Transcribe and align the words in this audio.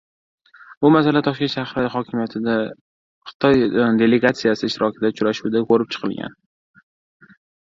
Bu 0.83 0.89
masala 0.93 1.19
Toshkent 1.27 1.51
shahri 1.55 1.91
hokimiyatida 1.95 2.55
Xitoy 3.33 3.61
delegatsiyasi 4.01 4.67
ishtirokidagi 4.71 5.19
uchrashuvda 5.19 5.63
koʻrib 5.71 5.95
chiqilgan. 5.97 6.35